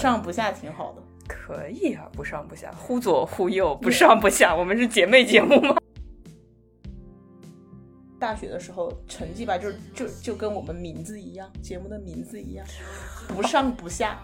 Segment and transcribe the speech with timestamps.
[0.00, 1.02] 上不下挺好的。
[1.28, 4.56] 可以啊，不上不下，忽左忽右，不上不下。
[4.56, 5.76] 我们是姐妹节目吗？
[8.18, 12.66] 大学的时候成绩吧，就就就跟我们名字一样，节目的名字一样，
[13.28, 14.18] 不上不下。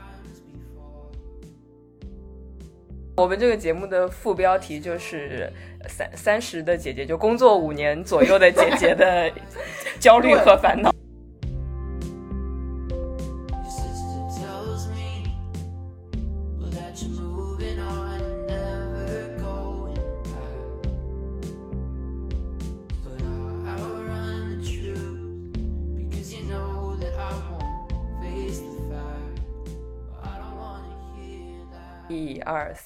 [3.17, 5.51] 我们这个节目的副标题就是
[5.89, 9.31] “三三十的姐姐”，就工作五年左右的姐姐的
[10.01, 10.96] 焦虑和烦恼。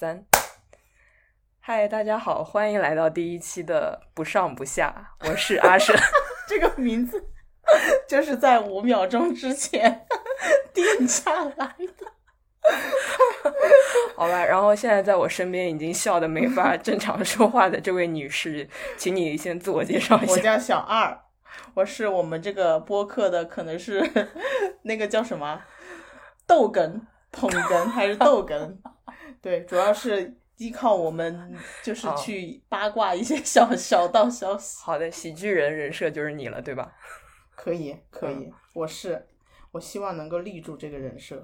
[0.01, 0.25] 三，
[1.59, 5.95] 嗨，大家好，欢迎来到第一期的不上不下，我是阿神。
[6.49, 7.23] 这个名字
[8.09, 10.07] 就是在五秒钟之前
[10.73, 12.07] 定下来的。
[14.17, 20.31] 好吧，然后现在在我身边已经笑的没法正常说话的这位女士，请你先自我介绍一下。
[20.33, 21.15] 我叫小二，
[21.75, 24.01] 我是我们这个播客的，可能是
[24.81, 25.61] 那个叫什么
[26.47, 28.77] 豆哏、捧哏还是豆哏？
[29.41, 34.83] 对，主要是依靠我们，就是去八卦一些小小道消息。
[34.83, 36.91] 好的，喜剧人人设就是你了，对吧？
[37.55, 39.27] 可以，可以，我是，
[39.71, 41.43] 我希望能够立住这个人设，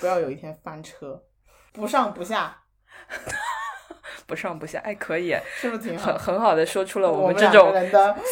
[0.00, 1.22] 不要有一天翻车，
[1.72, 2.62] 不上不下，
[4.26, 6.12] 不上不下，哎，可以，是不是挺好？
[6.12, 7.72] 很很好的说出了我们这种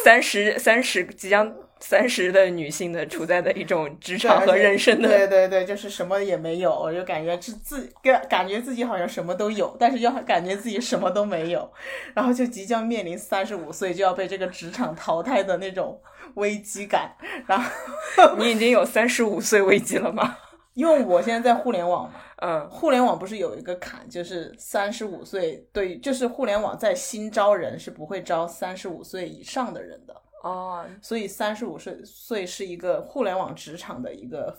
[0.03, 1.53] 三十三十即将。
[1.79, 11.71] 三十的女性的处在的一种职场和人生的，对对对，就是什么也没有，我就感觉自自感感觉自己好像什么都有，但是又感觉自己什么都没有，
[12.13, 16.01] 然后就即将面临三十五岁就要被这个职场淘汰的那种
[16.35, 17.15] 危机感。
[17.45, 17.69] 然后
[18.39, 20.37] 你已经有三十五岁危机了吗？
[20.73, 30.13] 因为我现在在互联网嘛，嗯，互联网不是有一个坎，就是三十五岁，对，就是互联网在新招人是不会招三十五岁以上的人的。
[30.45, 34.55] 哦，所以三十五岁岁是一个互联网职场的一个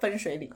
[0.00, 0.50] 分水岭，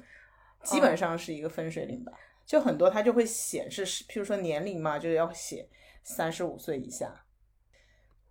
[0.63, 2.11] 基本上是一个分水岭吧。
[2.47, 5.69] 就很多它就会显示，譬如说年龄嘛，就是要写
[6.03, 7.27] 三十五岁以下。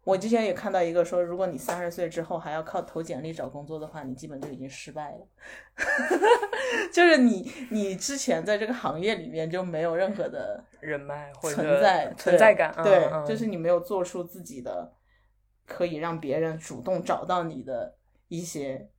[0.03, 5.27] 我之前也看到一个说，如果你三十岁之后还要靠投简历找工作的话，你基本就已经失败了。
[6.91, 14.91] 就是你你之前在这个行业里面就没有任何的人脉或者存在存在感，对，就是你没有做出自己的。
[15.69, 17.95] 可以让别人主动找到你的
[18.27, 18.89] 一些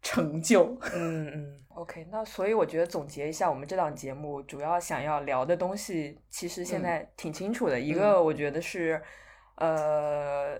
[0.00, 0.78] 成就。
[0.94, 7.78] 嗯嗯，OK，那所以我觉得总结一下，我们这档节目主要想要聊的东西，其实现在挺清楚的。
[7.78, 9.02] 一个我觉得是，
[9.56, 10.58] 呃，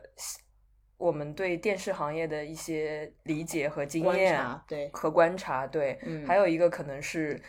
[0.98, 5.98] 我们对电视行业的一些理解和经验，对和观察，对。
[6.04, 6.26] 嗯。
[6.26, 7.40] 还有一个可能是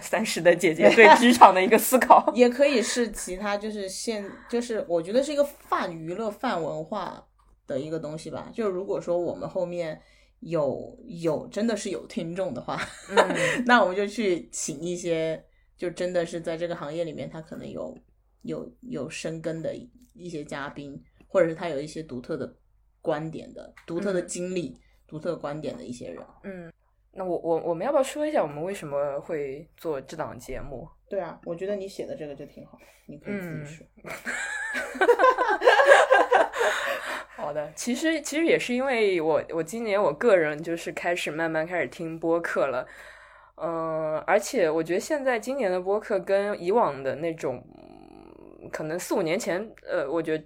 [0.00, 7.26] 三十的姐姐对 职场的一个思考，也可以是其他，就是现就是我觉得是一个泛娱乐、泛文化。
[7.72, 10.00] 的一个东西吧，就如果说我们后面
[10.40, 12.78] 有有真的是有听众的话，
[13.64, 15.42] 那我们就去请一些
[15.76, 17.96] 就真的是在这个行业里面他可能有
[18.42, 19.74] 有有深耕的
[20.12, 22.54] 一些嘉宾，或者是他有一些独特的
[23.00, 26.22] 观点的、独特的经历、独特观点的一些人。
[26.44, 26.72] 嗯，
[27.12, 30.88] 那我我我们要不要说一下我们为什么会做这档节目？
[31.08, 33.86] 对啊，我觉得你写的这个就挺好，你可以自己说。
[37.42, 42.86] 好的，其实其实也是因为我我今年我个人就是开始慢慢开始听播客了，
[43.56, 47.62] 嗯，而且我觉得现在今年的播客跟以往的那种，
[48.70, 50.44] 可能四五年前，呃，我觉得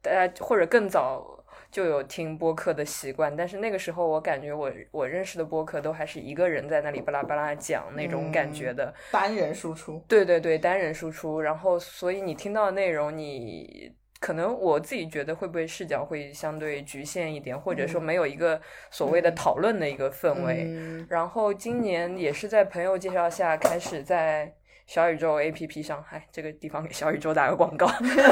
[0.00, 13.92] 大家或者更早就有听播客的习惯，但是那个时候我感觉我我认识的播客都还是一个人在那里巴拉巴拉讲那种感觉的，单人输出，对对对，单人输出，然后所以你听到的内容你。
[14.24, 18.58] 可能我自己觉得会不会视角会相对局限一点，或者说没有一个
[18.90, 21.04] 所谓的讨论的一个氛围。
[21.10, 24.50] 然后今年也是在朋友介绍下开始在
[24.86, 27.86] 小宇宙 APP 上，哎，这个地方给小宇宙打个广告。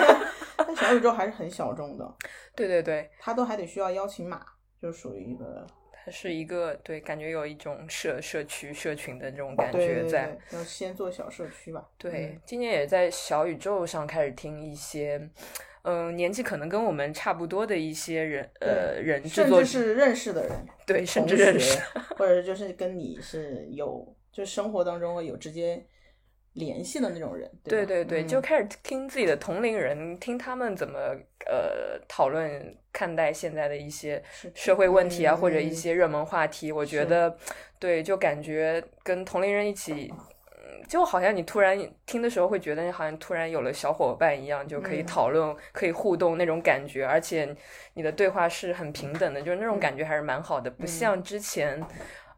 [0.56, 2.14] 但小宇宙还是很小众的。
[2.56, 4.40] 对对对，它都还得需要邀请码，
[4.80, 10.38] 就属于一个，它是一个对，感觉有一种社社区社群的这种感觉在。
[10.52, 11.86] 要先做小社区吧。
[11.98, 15.28] 对，今年也在小宇宙上开始听一些。
[15.82, 20.52] 嗯，年纪可能跟我们差不多的一些人，呃，人甚至是认识的人，
[20.86, 21.76] 对，甚至认识，
[22.16, 25.84] 或者就是跟你是有，就生活当中有直接
[26.52, 30.98] 联系的那种人，对对对，就开始听自己的同龄人，听他们怎么
[31.46, 34.22] 呃讨论看待现在的一些
[34.54, 37.36] 社会问题啊，或者一些热门话题，我觉得
[37.80, 40.12] 对，就感觉跟同龄人一起。
[40.88, 47.54] 就好像你突然听的时候会觉得你好像突然有了小伙伴一样，就可以讨论、可以互动那种感觉，而且
[47.94, 51.82] 你的对话是很平等的，就是那种感觉还是蛮好的，不像之前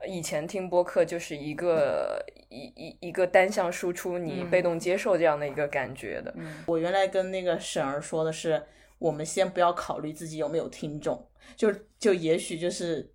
[0.07, 6.35] 以前听播客就是一个一一一个单向输出，你被动接受这样的一个感觉的。
[6.67, 8.63] 我原来跟那个沈儿说的是，
[8.99, 11.27] 我们先不要考虑自己有没有听众，
[11.57, 13.14] 就就也许就是。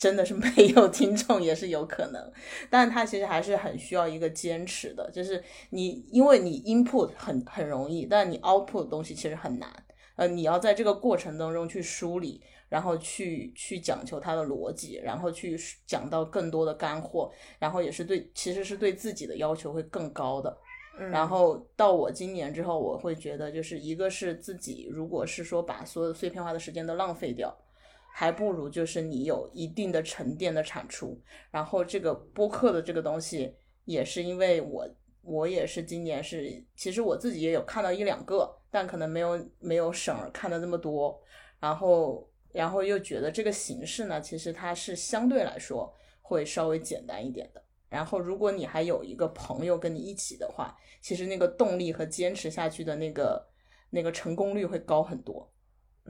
[0.00, 2.32] 真的是没有听众也是有可能，
[2.70, 9.70] 但是他其实还是很需要一个坚持的，就是你因为你 input 很很容易，但你 output 的东西其实很难，
[10.16, 15.54] 呃，你要在这个过程当中去梳理，然后去去讲求它的逻辑，然后去
[15.86, 20.56] 讲到更多的干货，然后也是对，其实是对自己的要求会更高的。
[21.10, 27.54] 然后到我今年之后，我会觉得就是一个是自己，如果是说把所有碎片化的时间都浪费掉。
[28.12, 31.20] 还不如就是你有一定的沉淀的产出，
[31.50, 33.54] 然后这个播客的这个东西
[33.84, 34.88] 也是因为我
[35.22, 41.18] 我也是今年是，其实我自己也有看到一两个，但可能没有没有省儿看的那么多，
[41.58, 53.46] 然后然后又觉得这个形式呢，其实它是相对来说会稍微简单一点的，然后如果你还有一个朋友跟你一起的话，其实那个动力和坚持下去的那个
[53.90, 55.50] 那个成功率会高很多。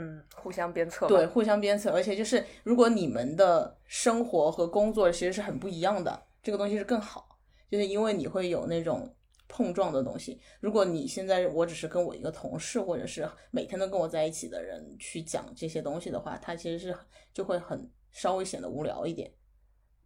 [0.02, 1.06] 嗯，互相鞭策。
[1.06, 7.38] 对，互相鞭策，而且就是如果你们的生活和工作其实是很不一样的，这个东西是更好，
[7.70, 9.14] 就是因为你会有那种
[9.47, 10.41] 碰撞的东西。
[10.61, 16.96] 如果你现在我只是跟我一个同事，或者是每天都跟我在一起的人去讲这些东西的话，他其实是
[17.35, 19.31] 就会很稍微显得无聊一点。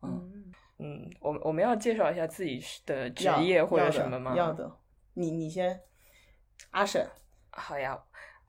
[0.03, 4.35] 嗯嗯，我我们要介绍一下自己的职业或者什么吗？
[4.37, 4.69] 要的，
[5.13, 5.81] 你你先，
[6.73, 7.07] 阿婶，
[7.53, 7.97] 好呀。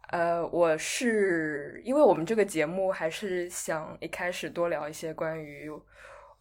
[0.10, 5.72] 呃，我是因为我们这个节目还是想一开始多聊一些关于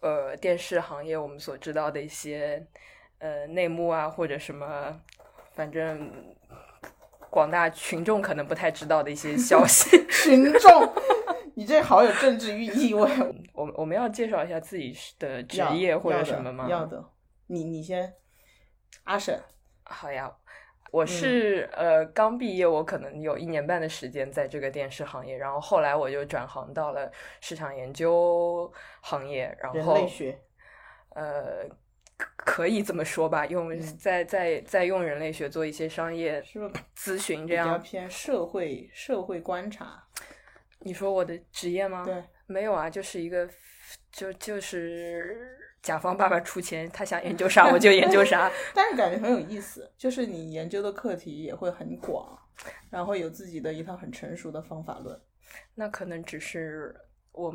[0.00, 2.66] 呃电视行业我们所知道的一些
[3.18, 5.00] 呃内幕啊，或者什么，
[5.54, 6.12] 反正
[7.30, 10.04] 广大群众可能不太知道的一些消 息。
[10.24, 10.94] 群众，
[11.56, 13.10] 你这好有政治意意味。
[13.52, 16.66] 我我们要介绍一下自己的职业或者什么吗？
[16.68, 17.02] 要的，
[17.46, 18.14] 你你先，
[19.04, 19.40] 阿婶，
[19.84, 20.30] 好呀。
[20.94, 27.10] 我是呃刚毕业，我可能有一年半的时间在这个电视行业，然后后来我就转行到了
[27.40, 30.38] 市场研究行业，然后人类学，
[31.16, 31.68] 呃，
[32.36, 36.40] 可以这么说吧，用在在在用人类学做一些商业
[36.96, 37.82] 咨询，这样。
[37.82, 40.00] 偏社会社会观察。
[40.78, 42.04] 你说我的职业吗？
[42.04, 43.48] 对，没有啊，就是一个
[44.12, 45.58] 就就是。
[45.84, 52.38] 甲方爸爸出钱，他想研究啥我就研究啥， 但是感觉很有意思，就是你研究的课题也会很广，
[52.88, 55.20] 然后有自己的一套很成熟的方法论。
[55.74, 56.96] 那可能只是
[57.32, 57.54] 我，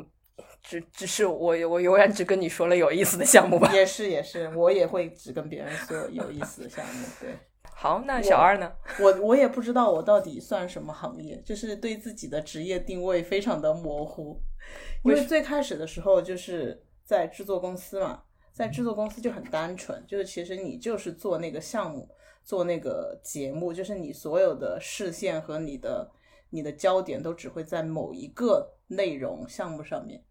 [0.62, 3.68] 只只是我我永远只跟你说了有意思的项目吧。
[3.74, 7.06] 也是也是，我也会只跟别人说有意思的项目。
[7.20, 7.34] 对，
[7.74, 8.72] 好，那小二呢？
[9.00, 14.40] 我我也不知道我到底算什么行业，就是对自己的职业定位非常的模糊，
[15.04, 16.82] 因为最开始的时候就是。
[17.02, 22.08] 在制作公司嘛，在制作公司就很单纯，就是其实你就是做那个项目，
[22.44, 26.08] 做那个节目，就是你所有的视线和你的
[26.50, 30.24] 你的焦点都只会在某一个内容项目上面。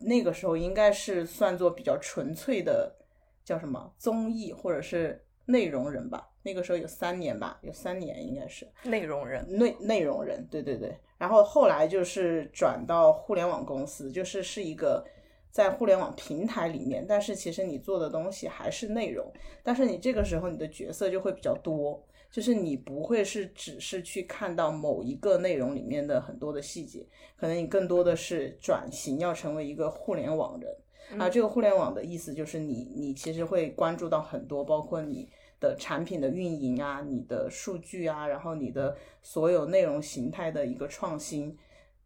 [0.00, 2.94] 那个时候应该是算作比较纯粹的，
[3.42, 6.29] 叫什么综艺或者是内容人吧。
[6.42, 10.96] 那个时候有三年吧，有三年应该是内容人，内内容人，对对对。
[11.18, 15.04] 然后后来就是转到互联网公司，就是是一个。
[15.52, 19.28] 在互联网平台里面，但是其实你做的东西还是内容，
[19.64, 27.04] 但是你这个时候你的角色就会比较多，就是你不会是只是去看到某一个内容里面的很多的细节，
[27.36, 31.28] 可能你更多的是转型要成为一个互联网人啊。
[31.28, 35.28] 这个互联网的意思就是你你其实会关注到很多，包括你
[35.60, 41.56] 的产品的运营啊，你的数据啊，然后你的所有内容形态的一个创新，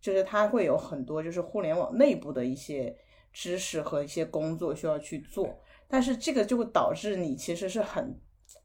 [0.00, 2.96] 就是它会有很多就是互联网内部的一些。
[3.36, 5.58] 知识和一些工作需要去做，
[5.88, 8.16] 但是这个就会导致你其实是很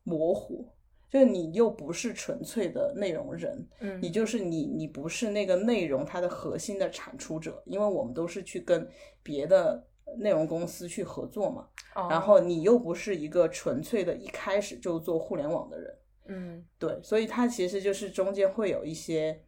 [0.04, 0.64] 模糊，
[1.10, 8.88] 就是你又不是纯粹的内容人，嗯，你就是你，你不是那个内容它的核心的产出者，因为我们都是去跟
[9.24, 9.84] 别的
[10.18, 11.68] 内容公司去合作嘛，
[12.10, 15.98] 然后你又不是一个纯粹的一开始就做互联网的人，
[16.28, 19.44] 嗯，对，所以它其实就是中间会有一些。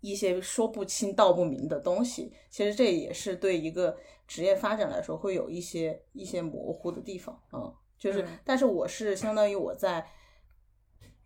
[0.00, 3.98] 一些说不清道不明的东西，其实这也是对一个
[4.28, 7.74] 职业发展来说会有一些一些模糊的地方嗯。
[7.98, 10.06] 就是，但是我是相当于我在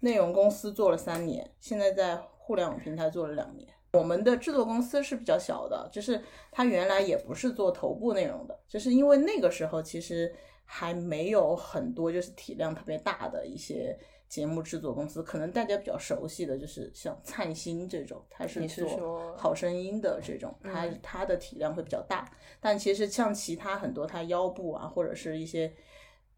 [0.01, 3.69] 内容公司做了三年，现在在互联网平台做了两年。
[3.93, 10.35] 我们的制作公司是比较小的，就是它原来也不是做头部内容的，就是因为那个时候其实。
[10.65, 13.95] 还没有很多就是体量特别大的一些
[14.27, 22.27] 节目制作公司，可能大家比较熟悉的就是像灿星这种，它是做好声音的这种，它它的体量会比较大。
[22.59, 25.71] 但其实像其他很多它腰部啊，或者是一些。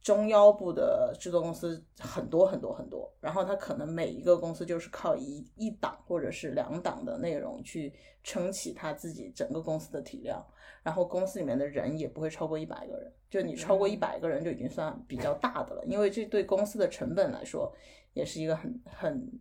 [0.05, 7.91] 中腰部的制作公司很多很多很多，然后它可能每一个公司就是靠一一档或者是两档的内容去
[8.23, 10.45] 撑起它自己整个公司的体量，
[10.83, 17.75] 然后公司里面的人也不会超过一百个人，就你超过一百个人就已经算比较大的了，因为这对公司的成本来说
[18.13, 19.41] 也是一个很很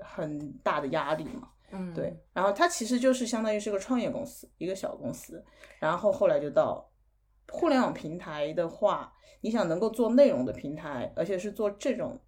[0.00, 1.50] 很大的压力嘛。
[1.72, 5.44] 嗯，对，然后它其实就是相当于是个创业公司，一个小公司，
[5.80, 6.88] 然后后来就到。
[7.50, 12.18] 互联网平台的话，你想能够做内容的平台，而且是做这种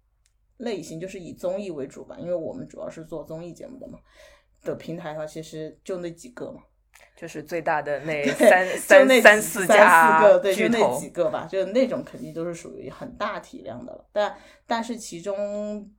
[0.57, 3.99] 类型，就是以综艺为主吧，因为我们主要是做综艺节目的嘛。
[4.63, 6.61] 的平台的话，其实就那几个嘛，
[7.15, 14.05] 就是最大的那三三三四家个，对，就那几个吧，就那种肯定都是属于很大体量的了。
[14.11, 15.89] 但但是其中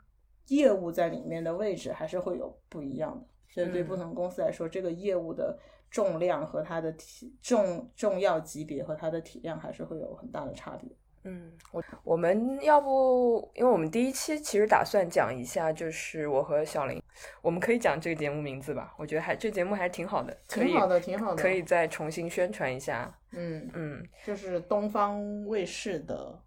[0.49, 5.59] 业务在里面的位置还是会有不一样的，所以对不同公司来说，这个业务的。
[5.91, 10.91] 重量和它的体重重要级别和它的体量还是会有很大的差别。
[11.25, 17.03] 嗯，我我们要不，因为我们第一期其实打算讲一下，就是我和小林，
[17.43, 18.95] 我们可以讲这个节目名字吧？
[18.97, 23.13] 我觉得还这节目还是挺好的，挺好的，挺好的，可以再重新宣传一下。
[23.33, 26.41] 嗯嗯，就是东方卫视的，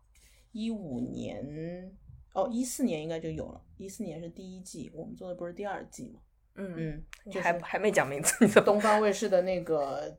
[0.53, 1.91] 一五年
[2.33, 6.21] 哦，一四年应该就有了，一四年是第一季，我们做的不是第二季吗？
[6.55, 8.47] 嗯嗯，还还没讲名字。
[8.61, 10.17] 东方 卫视的那个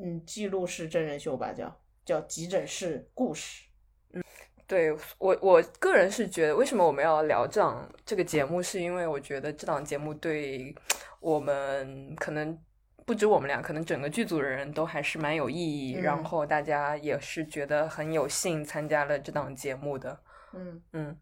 [0.00, 3.64] 嗯记录式真人秀吧，叫叫急诊室故事。
[4.12, 4.22] 嗯，
[4.66, 10.74] 对我我个人是觉得，为什么我们要聊这档这个节目，是因为我觉得这档节目对
[11.20, 12.58] 我们可能
[13.04, 20.18] 不止我们俩，可能整个剧组的人都还是蛮有意义，然后大家也是觉得很有幸参加了这档节目的。
[20.54, 21.18] 嗯嗯。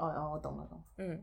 [0.00, 0.82] 哦哦，我懂了，懂。
[0.96, 1.22] 嗯，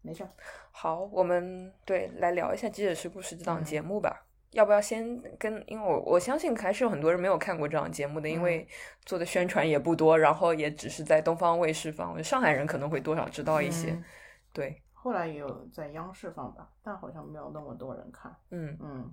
[0.00, 0.24] 没事。
[0.70, 4.24] 好，我们对来聊一下《急诊室故事》这档节目吧。
[4.52, 5.62] 要不要先跟？
[5.66, 8.68] 因为我我相信还是有很多人没有看过这档节目的，因为
[9.04, 12.22] 做的宣传也不多，然后也只是在东方卫视放。
[12.22, 14.00] 上海人可能会多少知道一些。
[14.52, 14.80] 对。
[14.92, 18.32] 后来也有在央视放吧，但好像没有那么多人看。
[18.50, 19.12] 嗯嗯。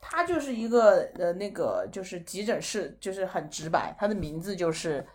[0.00, 5.06] 它就是一个呃，那个就是急诊室，就是很直白，它的名字就是。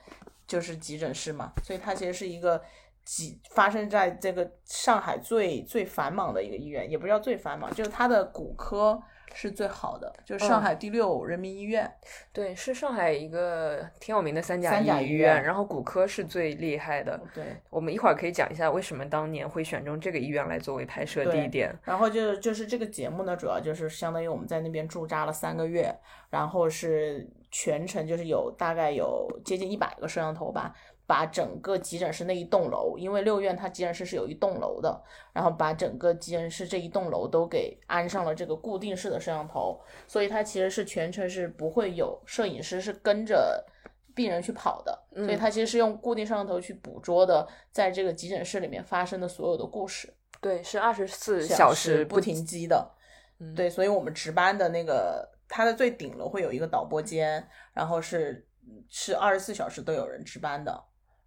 [0.51, 2.62] 就是急诊室嘛，所以它其实是一个
[3.05, 9.01] 急发生在这个上海最最繁忙的一个医院，也不叫最繁忙，就是它的骨科
[9.34, 11.92] 是最好的，就是上海第六人民医院。
[12.34, 17.20] 对，是上海一个挺有名的三甲医院，然后骨科是最厉害的。
[17.34, 21.74] 对，我们一会儿可以讲一下为什么当年会选中这个医院来作为拍摄地点。
[21.84, 25.94] 然后就就是这个节目呢，主要就是相当于我们在那边驻扎了三个月，
[26.30, 27.28] 然后是。
[27.54, 30.74] 全程就是有大概有接近一百个摄像头吧，
[31.12, 35.03] 把整个急诊室那一栋楼，因为六院它急诊室是有一栋楼的，
[35.34, 39.77] 然后把整个急诊室这一栋楼都给安上了这个固定式的摄像头，
[40.08, 43.62] 所以它其实是全程是不会有摄影师是跟着
[44.15, 50.13] 病人去跑的，所以它其实是用固定摄像头去捕捉的，在这个急诊室里面发生的所有的故事。
[50.39, 52.89] 对，是二十四小时不停机的。
[53.53, 55.30] 对，所以我们值班的那个。
[55.53, 58.48] 它的最顶楼会有一个导播间，然后是
[58.88, 60.82] 是二十四小时都有人值班的，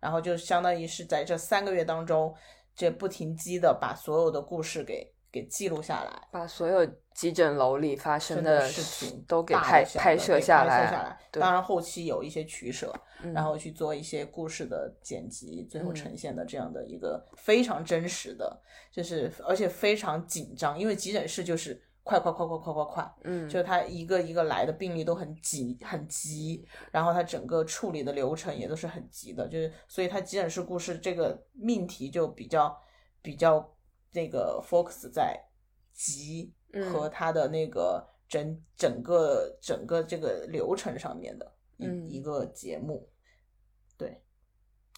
[0.05, 2.35] 然后就相当于是在这三个月当中，
[2.77, 11.19] 这不停机的把所有的故事给给记录下来，把所有急诊楼里发生的事情都给拍拍摄下来。
[11.33, 12.95] 当然后期有一些取舍，
[13.33, 18.61] 然后去做一些故事的剪辑，最后呈现的这样的一个非常真实的，
[18.93, 21.83] 就是而且非常紧张，因为急诊室就是。
[22.05, 23.15] 快快快快快快快！
[23.25, 32.79] 嗯，就他一个一个来的病例都很急很急，然后他整个处理的流程也都是很急的，就是所以他急诊室故事这个命题就比较
[33.23, 33.75] 比较
[34.13, 35.43] 那个 focus 在
[35.93, 36.53] 急
[36.93, 43.09] 和他的那个整整个整个这个流程上面的一一个节目，
[43.97, 44.21] 对。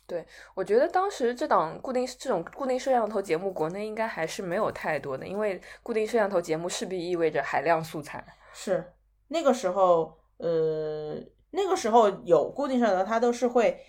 [0.07, 8.25] 对，我觉得当时这档固定这种固定摄像头节目，国内应该还是没有太多的，因为固定摄像头节目势必意味着海量素材。
[8.53, 8.93] 是
[9.29, 11.17] 那个时候，呃，
[11.51, 13.81] 那个时候有固定摄像头，它都是会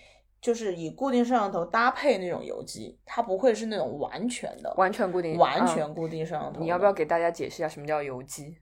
[0.42, 6.60] 就是以固定摄像头搭配那种游机，它不会是那种完全的完全固定完全固定摄像头。
[6.60, 8.58] 你要不要给大家解释一下什么叫游机？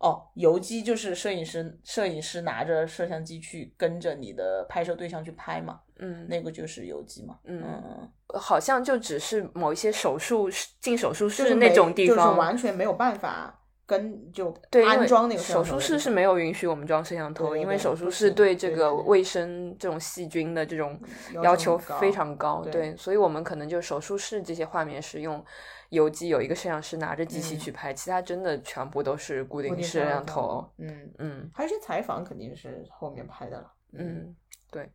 [0.00, 7.38] 哦，游击就是摄影师，摄影师拿着摄像机去跟着你的拍摄对象去拍嘛，嗯那个就是游击嘛。
[7.44, 13.54] 嗯嗯，好像就只是某一些手术室进手术就是室那种地方就是方，完全没有办法
[13.84, 20.98] 跟就对，安装那个手术室是没有允许我们装摄像头，对对对因为手术室对这个卫生这种细菌的这种
[21.34, 25.44] 要要求非常高，对对，所以我们可能就手术室这些画面是用
[25.90, 30.72] 游击有一个摄像师拿着机器嗯去拍，其他真的全部都是固定摄像头头。。
[30.78, 33.72] 嗯，嗯还有一些采访肯定是后面拍的了。
[33.92, 34.34] 嗯，
[34.70, 34.90] 对，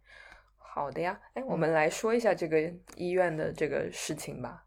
[0.58, 1.20] 好的呀。
[1.34, 2.60] 哎，我嗯们来说一下这个
[2.96, 4.66] 医院的这个事情吧。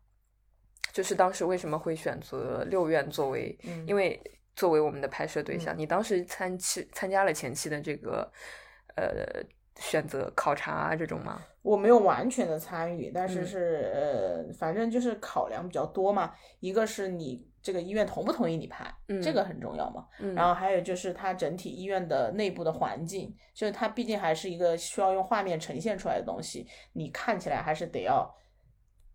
[0.92, 4.20] 就是当时为什么会选择六院作为，嗯因为
[4.56, 8.30] 作为我们的拍摄对象，你当时参期参加了前期的这个
[8.97, 9.42] 呃
[9.78, 11.40] 选择考察啊这种吗？
[11.62, 16.32] 我没有完全的参与，但是嗯是、呃，反正就是考量比较多嘛。
[16.61, 20.06] 一个是你这个医院同不同意你拍，嗯这个很重要嘛。
[20.18, 28.35] 嗯，然后还有就是它整体医院的内部的环境，就是它毕竟还是一个需要用画面呈现出来的东西，你看起来还是得要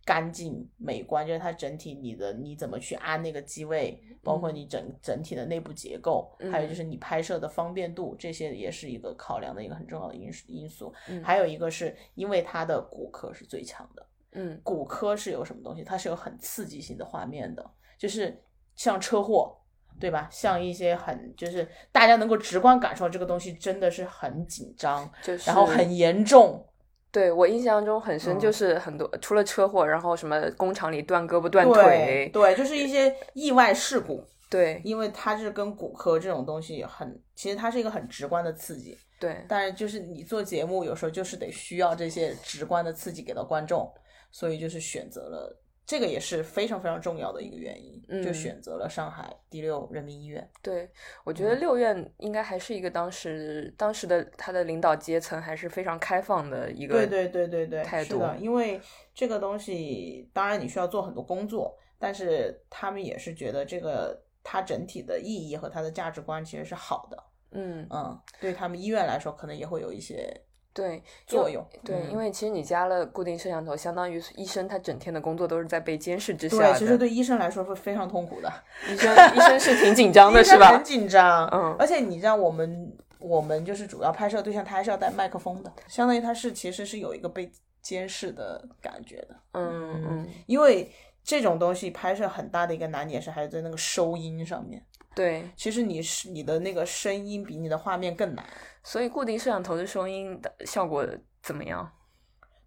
[0.06, 10.94] 干净美观，就是它整体你的你怎么去安那个机位，包括嗯你整整体的内部结构，还有就嗯是你拍摄的方便度，这些也是一个考量的一个很重要的因素因素。
[11.08, 15.84] 嗯还有一个是因为它的骨科是最强的，嗯骨科是有什么东西？
[15.84, 18.44] 它是有很刺激性的画面的，就是
[18.76, 19.58] 像车祸，
[20.00, 20.28] 对吧？
[20.32, 26.66] 像一些很就是大家能够直观感受这个东西真的是很紧张，就是然后很严重，
[27.14, 28.40] 对我印象中很深，嗯。
[28.40, 34.82] 就是很多、除了车祸，然后什么工厂里断胳膊断对腿，对，就是一些意外事故，对。
[34.84, 39.46] 因为它是跟骨科这种东西很，其实它是一个很直观的刺激，对。
[39.48, 43.88] 但是就是你做节目有时候就是得需要这些直观的刺激给到观众，
[44.32, 48.34] 所以就是选择了这个也是非常非常重要的一个原因，就嗯。
[48.34, 50.50] 选择了上海第六人民医院。
[50.62, 50.90] 对，
[51.24, 51.48] 我觉嗯。
[51.50, 58.80] 得六院应该还是一个当时当时的他的领导阶层还是非常开放的一个对对对对对，态度是的，因为
[59.14, 67.86] 这个东西当然你需要做很多工作，但是他们也是觉得这个它整体的意义和它的价值观其实是好的，嗯。
[67.90, 70.34] 嗯，对他们医院来说可能也会有一些
[70.74, 71.66] 对作用。
[71.84, 78.52] 对，嗯因为其实你加了固定摄像头，相当于医生他整天的工作都是在被监视之下对，其实对医生来说是非常痛苦的。
[78.90, 80.84] 医生医生是挺紧张的， 是吧很？
[80.84, 90.92] 紧张，嗯而且你知道我们我们就是主要拍摄对象，他还是要带麦克风的，相当于他是其实是有一个被监视的感觉的，嗯嗯，因为
[91.24, 94.84] 这种东西拍摄很大的一个难点是还是在那个收音上面。
[95.16, 98.46] 对，其实你是你的那个声音比你的画面更难。
[98.84, 101.08] 所以固定摄像头的收音的效果
[101.42, 101.90] 怎么样？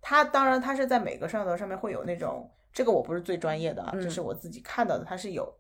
[0.01, 5.53] 它当然它是在每个摄像头上面会有那种，这个我不是最专业的啊，嗯这是我自己看到的，它是有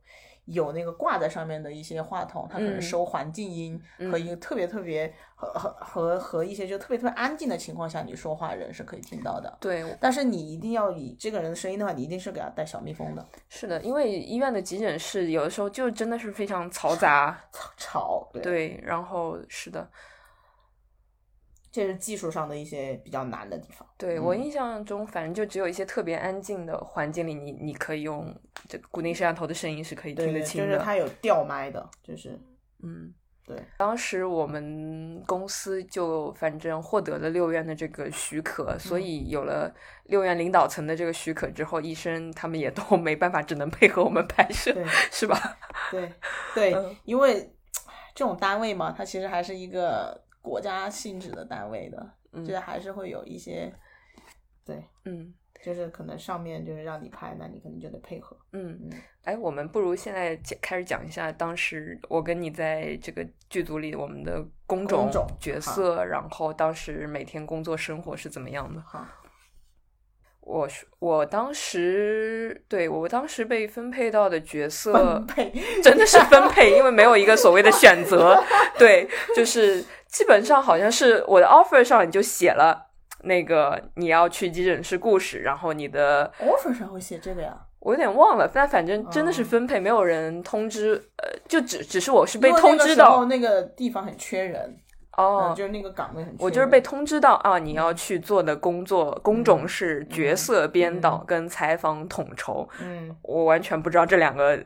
[0.46, 2.82] 有那个挂在上面的一些话筒，它可能嗯。
[2.82, 3.80] 收环境音
[4.11, 9.59] 和一个特别特别和和和和一些就特别特别安静的情况下，你说话人是可以听到的。
[9.61, 17.37] 对，但是你一定要以这个人的声音的话，你一定是给他带小蜜蜂的，是的，因为医院的急诊室有的时候就真的是非常嘈杂，
[17.76, 19.88] 吵对，然后是的，
[21.76, 23.86] 这是技术上的一些比较难的地方。
[23.86, 28.34] 嗯对我印象中，反正就只有一些特别安静的环境里，你你可以用
[28.68, 30.66] 这个固定摄像头的声音是可以听得清的。
[30.66, 32.38] 就是它有吊麦的，就是
[32.82, 33.10] 嗯，
[33.46, 44.74] 对，当时我们公司就反正获得了六院的这个许可，所嗯以有了六院领导层的这个许可之后，医生他们也都没办法，只能配合我们拍摄，
[45.10, 45.56] 是吧？
[45.90, 46.12] 对
[46.54, 47.50] 对，嗯因为
[48.14, 53.72] 这种单位嘛，它其实还是一个国家性质的单位的，就是还是会有一些，
[54.64, 58.37] 对，嗯就是可能上面就是让你拍，那你可能就得配合。
[58.52, 58.90] 嗯嗯，
[59.24, 68.80] 哎，我们不如现在讲开始讲一下当时我跟你在这个剧组里我们的工种工种角色，然后当时每天工作生活是怎么样的？
[68.82, 69.04] 好，
[70.46, 78.40] 我是我当时对我当时被分配到的角色分配真的是分配，因为没有一个所谓的选择。
[78.78, 82.87] 对，就是基本上好像是我的 offer 上你就写了
[83.24, 87.52] 那个你要去急诊室故事，然后你的 offer 上会写这个呀？
[87.80, 94.76] 我有点忘了，但反正真的是哦分配，没有人通知，呃，就只只是我是被通知到那个那个地方很缺人，
[95.16, 96.35] 哦嗯，就是那个岗位很。
[96.38, 102.68] 我就是被通知到啊，你要去做的工作工种是角色编导跟采访统筹。
[102.81, 104.59] 嗯，我完全不知道这两个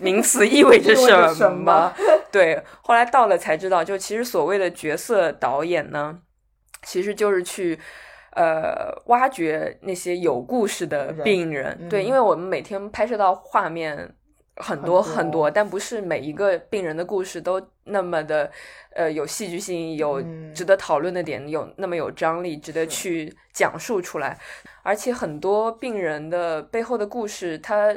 [0.00, 0.94] 名词意味着
[1.34, 1.92] 什么么。
[2.30, 6.18] 对，后来到了才知道，就其实所谓的角色导演呢，
[6.82, 7.78] 其实就是去。
[8.34, 14.10] 呃，挖掘那些有故事的病人，对，嗯因为我们每天拍摄到画面
[14.56, 18.50] 很多很多，但不是每一个病人的故事都那么的
[18.94, 24.38] 呃有戏剧性，有嗯值得讨论的点，有那么有张力，值得去讲述出来。
[24.82, 27.96] 而且很多病人的背后的故事，他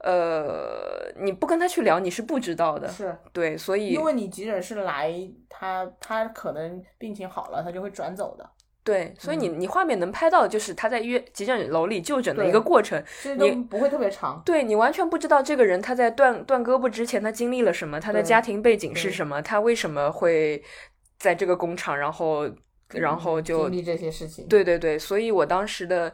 [0.00, 2.88] 呃你不跟他去聊，你是不知道的。
[2.88, 5.12] 是对，所以因为你急诊室来，
[5.48, 8.48] 他他可能病情好了，他就会转走的，
[8.82, 13.02] 对，所以你嗯你画面能拍到的就是他在约急诊楼里就诊的一个过程。
[13.22, 14.40] 这都不会特别长。
[14.44, 20.62] 对你完全不知道这个人他在断断胳膊之前他经历了什么，他的家庭背景是什么，他为什么会
[21.18, 22.50] 在这个工厂，然后
[22.88, 26.12] 然后就经历这些事情，对对对，所以我当时的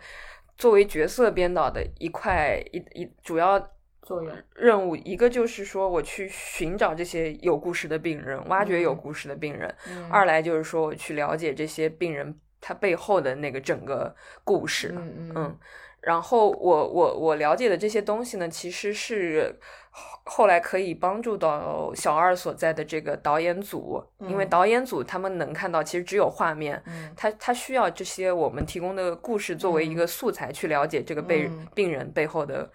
[0.59, 3.59] 作为角色编导的一块一一主要
[4.03, 4.33] 作用。
[4.55, 12.35] 任务，一个就是说我去寻找这些有故事的病人，挖掘有嗯故事的病人；嗯二来就是说我去了解这些病人
[12.67, 14.93] 他背后的那个整个故事。
[14.97, 15.57] 嗯
[16.01, 19.59] 然后我我我了解的这些东西呢，其实是
[19.91, 24.49] 后后来可以帮助到小二所在的这个导演组，因为嗯。
[24.49, 27.13] 导演组他们能看到其实只有画面，嗯。
[27.17, 31.67] 他他需要这些我们提供的故事作为一个素材去了解这个被、嗯。
[31.75, 32.71] 病人背后的是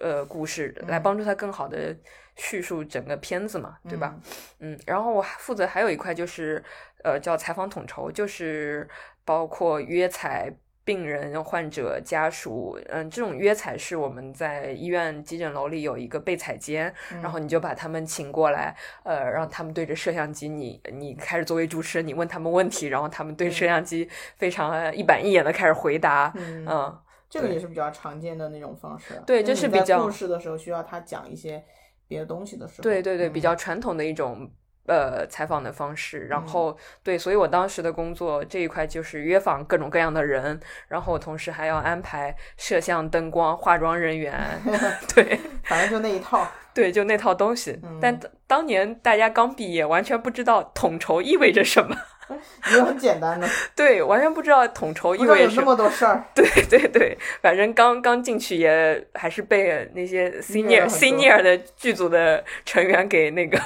[0.00, 1.96] 呃故事，来嗯帮助他更好的
[2.34, 4.14] 叙述整个片子嘛，对吧？？
[4.60, 6.62] 嗯，然后我还负责还有一块就是，
[7.02, 8.88] 呃，叫采访统筹，就是
[9.24, 10.52] 包括约采
[10.84, 26.96] 病人、患者家属，嗯，这种约采是我们在医院急诊楼里有一个备采间，嗯然后你就把他们请过来，呃，让他们对着摄像机，你你开始作为主持人，你问他们问题，然后他们对摄像机非常呃一板一眼的开始回答，嗯
[27.28, 29.20] 这个也是比较常见的那种方式。
[29.26, 31.62] 对就是比较故事的时候需要他讲一些
[32.08, 32.82] 别的东西的时候。
[32.82, 34.50] 对对对，比嗯较传统的一种
[34.86, 36.26] 呃采访的方式。
[36.26, 40.58] 然嗯后对，所以我当时的工作这一块就是约访各种各样的人，
[40.88, 44.32] 然后同时还要安排摄像、灯光、化妆人员，
[45.14, 46.46] 对 反正就那一套。
[46.72, 47.78] 对，就那套东西。
[47.82, 51.96] 嗯但当当年大家刚毕业，完全不知道统筹意味着什么，
[52.74, 55.66] 也很简单的， 对，完全不知道统筹不知道有那意味着什么。
[55.66, 56.24] 么多事儿。
[56.34, 63.58] 对对对，反正刚刚进去也还是被那些 senior senior 的剧组的成员给那个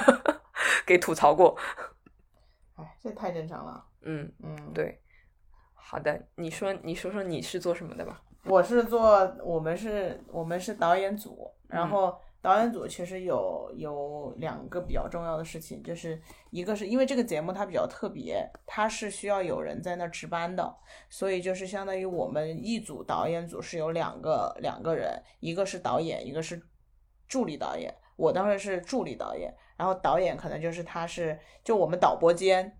[0.85, 1.57] 给吐槽过。
[2.77, 3.83] 哎，这太正常了。
[4.03, 4.99] 嗯，嗯，对。
[5.75, 8.21] 好的，你说你说说你是做什么的吧？
[8.45, 20.75] 我是做，我们是，我们是导演组，然嗯后导演组其实有有两个比较重要的事情，就是一个是因为这个节目它比较特别，它是需要有人在那儿值班的，
[21.09, 26.61] 所以就是相当于我们一组导演组是有两个两个人，一个是导演，一个是
[27.27, 27.93] 助理导演。
[28.17, 32.75] 我当时是助理导演，然后导演可能就是他是就我们导播间。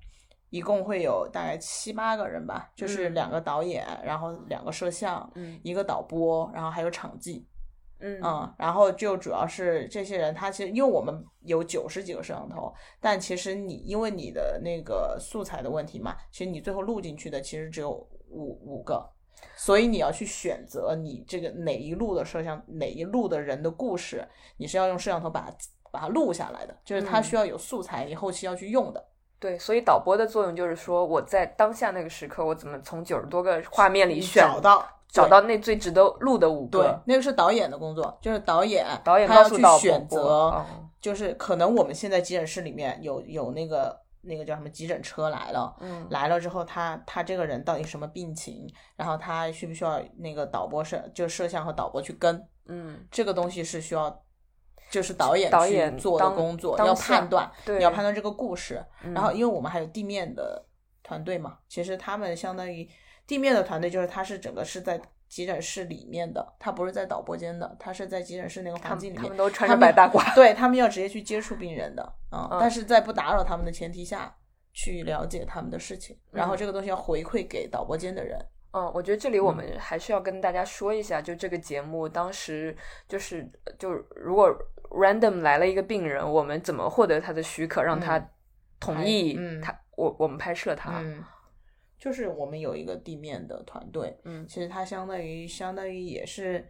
[0.50, 7.48] 一共会有大概七八个人吧，就是嗯两个导演，然后两个摄像，嗯一个导播，然后还有场记，
[8.02, 17.92] 嗯嗯，然后就主要是这些人，他其实因为我们有九十几个摄像头，但其实你因为你的那个素材的问题嘛，其实你最后录进去的其实只有
[18.30, 19.08] 五五个，
[19.56, 25.56] 所以你要去选择你这个哪一路的摄像，哪一路的人的故事，你是要用摄像头把它
[25.92, 29.06] 把它录下来的，就是它嗯需要有素材，你后期要去用的。
[29.40, 40.66] 对，所以导播的作用就是说，我在当下那个时刻，我怎么从九十多个画面里选找到找到那最值得录的五对，，那个是导演的工作，就是导演导演他要去选择，哦。
[41.00, 46.08] 就是可能我们现在急诊室里面有有那个那个叫什么急诊车来了，嗯。
[46.10, 54.24] 来了之后他他这个人到底什么病情，然后他需不需要那个导播摄就摄像和导播去跟，嗯，这个东西是需要。
[54.90, 57.78] 就是导演去导演做的工作，要判断，对。
[57.78, 58.84] 你要判断这个故事。
[59.06, 59.14] 嗯。
[59.14, 60.62] 然后，因为我们还有地面的
[61.02, 62.86] 团队嘛，其实他们相当于
[63.32, 69.38] 地面的团队，就是他是整个是在急诊室里面的，他不是在导播间的，他是在急诊室那个环境里面们他们。
[69.38, 74.36] 都穿着白大褂，对他们要直接去接触病人的，嗯，嗯但是在不打扰他们的前提下
[74.74, 78.38] 去了解他们的事情，然后嗯这个东西要回馈给导播间的人。
[78.74, 82.76] 嗯，我觉得这里我嗯们还是要跟大家说一下，就这个节目当时
[83.08, 84.54] 就是就如果
[84.90, 88.30] random 来了一个病人，我们怎么获得他的许可，让他嗯
[88.82, 91.00] 同拍意嗯他我我们拍摄他？
[91.00, 91.24] 嗯，
[92.02, 96.68] 就是我们有一个地面的团队，嗯其实它相当于相当于也是。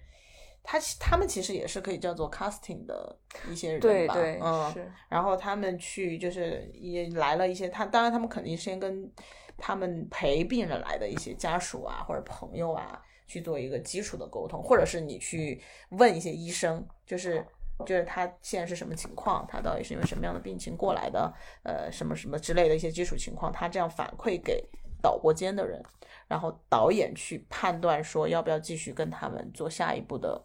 [0.64, 3.18] 他他们其实也是可以叫做 casting 的
[3.50, 9.12] 一些人吧，对对嗯，是，然后他们去就是也来了一些，他当然他们肯定先跟
[9.58, 17.44] 他们陪病人来的一些家属啊或者朋友啊去做一个基础的沟通，或者是你去问一些医生，就是
[17.84, 24.64] 就是他现在是什么情况，他到底是因为什么样的病情过来的，呃，什么什么之类的一些基础情况，他这样反馈给
[25.02, 25.84] 导播间的人，
[26.28, 30.42] 然后导演去判断说要不要继续跟他们做下一步的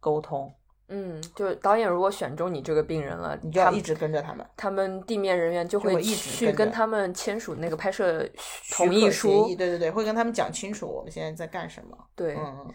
[0.00, 0.52] 沟通。
[0.88, 4.46] 嗯，就是导演如果选中你这个病人了，你就要一直跟着他们。
[4.58, 9.56] 他们地面人员就会一直去跟他们签署那个拍摄许同意书议，。
[9.56, 11.96] 对对对，会跟他们讲清楚我们现在在干什么。
[12.14, 12.70] 对，嗯，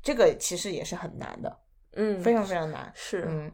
[0.00, 1.58] 这个其实也是很难的，
[1.94, 2.92] 嗯，非常非常难。
[2.94, 3.50] 是，嗯，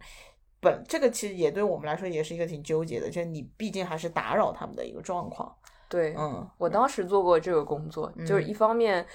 [0.60, 5.56] 本这个其实也对我们来说也是一个挺纠结的，就是你毕竟还是打扰他们的一个状况。
[5.88, 9.06] 对，嗯，我当时做过这个工作，就是嗯一方面，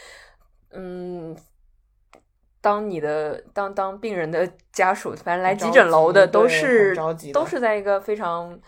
[0.72, 1.38] 嗯，
[2.62, 6.96] 当你的当当病人的家属，反正来急诊楼的都是
[7.32, 8.60] 都是在一个非常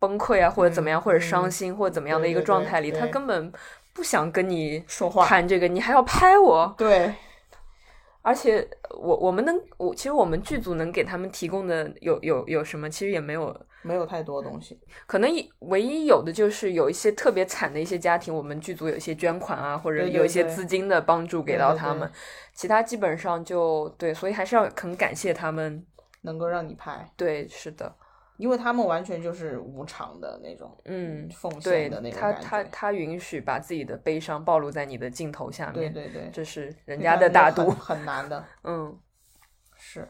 [0.00, 3.52] 崩溃啊，或者怎么样，嗯或者伤嗯心或者怎么样的一个状态里，他根本
[3.94, 7.14] 不想跟你说话谈这个，你还要拍我，对，
[8.22, 13.56] 而且我我们能，我其实我们剧组能给他们提供的有有有什么，其实也没有。
[13.82, 14.80] 没有太多东西。
[15.06, 21.68] 可能唯一有的就是有一些特别惨的一些家庭，我们剧组有一些捐款啊，或者有一些资金的帮助给对对对。
[21.68, 22.10] 到他们，
[22.54, 25.84] 其他基本上就对，所以还是要很感谢他们。
[26.24, 27.92] 能够让你拍，对，是的，
[28.36, 32.32] 因为他们完全就是无偿的那种，嗯，奉对献的那种他。
[32.34, 37.68] 他他允许把自己的悲伤暴露在你的镜头下面，对对对，这是人家的大度。
[37.70, 38.96] 很难的， 嗯，
[39.74, 40.06] 是，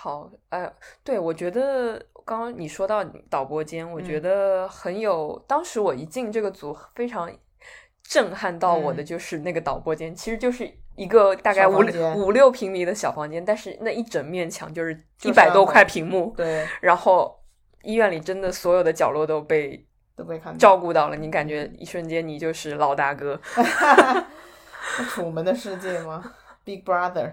[0.00, 7.28] 好，哎，对，我觉得刚刚你说到导播间，我觉嗯得很有，当时我一进这个组，非常
[8.04, 11.80] 震撼到我的嗯就是那个导播间，其实就是一个大概五
[12.14, 17.36] 五六平米的小房间，但是那一整面墙就是一百多块屏幕，对， 然后
[17.82, 19.84] 医院里真的所有的角落都被
[20.14, 20.58] 都被看到。
[20.58, 23.40] 照顾到了，你感觉一瞬间你就是老大哥，
[25.10, 26.22] 楚门的世界吗
[26.62, 27.32] ？Big Brother，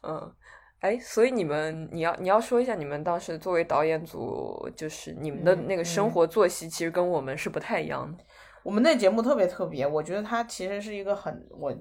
[0.00, 0.32] 嗯。
[0.80, 8.24] 哎，所以你们，你要你要说一下，你们当时作为导演组，就是你们的嗯那个生嗯活作息，其实跟我们是不太一样的。
[8.62, 11.74] 我们那节目特别特别，我觉得它其实是一个很我。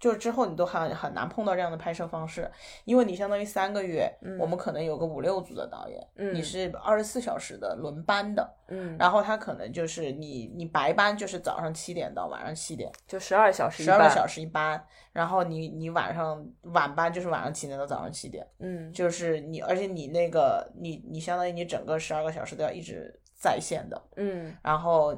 [0.00, 2.50] 就是之后你都很很难碰到这样的拍摄方式，
[2.84, 4.10] 因为你相当于三个月，
[4.40, 6.34] 我们可能有个五六组的导演，嗯。
[6.34, 14.82] 你是二十四小时的轮班的，嗯，然后他可能就是你你白班就是早上七点到晚上七点，就十二小时十二个小时一班，
[15.12, 18.90] 然后你你晚上晚班就是晚上七点到早上七点，嗯。
[18.92, 24.56] 就是你而且你那个你你相当于你整个十二个小时都要一直在线的，嗯。
[24.62, 25.14] 然后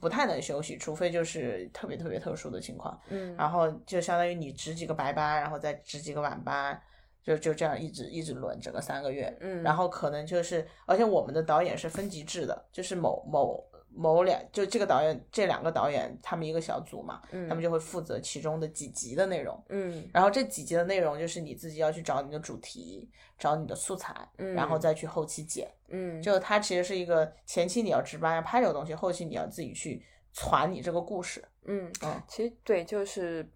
[0.00, 3.34] 不太能休息，除非就是特别特别特殊的情况，嗯。
[3.36, 6.80] 然后就相当于你值几个白班，然后再值几个晚班，
[7.22, 13.64] 就就这样一直一直轮整个三个月，嗯，然后可能就是，而且我们的导演是分级制的，就是某某
[13.96, 25.70] 某两，就这个导演这两个导演他们一个小组嘛，嗯他们就会负责其中的几集的内容，嗯然后这几集的内容就是你自己要去找你的主题，找你的素材，嗯然后嗯再去后期剪。
[25.88, 30.02] 嗯就它其实是一个前期你要值班要拍这个东西，后期你要自己去
[30.32, 31.44] 传你这个故事。
[31.66, 33.48] 嗯嗯，其实对，就是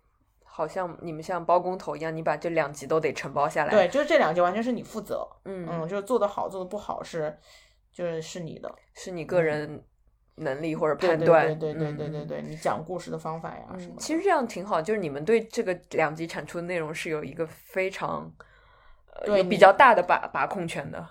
[0.44, 3.70] 好像你们像包工头一样，你把这两集都得承包下来。
[3.70, 7.37] 对，，就是这两集完全是你负责，嗯嗯，就是做的好做的不好是，
[7.92, 8.72] 就是是你的。
[8.94, 9.83] 是你个人
[10.40, 11.46] 能力或者判断。
[11.46, 13.94] 对对对对嗯对对，你讲故事的方法呀什么的。
[13.94, 18.33] 嗯其实这样挺好，就是你们对这个两集产出的内容是有一个非常。
[19.20, 21.05] 呃有比较大的把把控权的，